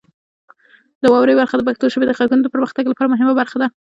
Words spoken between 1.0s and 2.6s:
د واورئ برخه د پښتو ژبې د غږونو د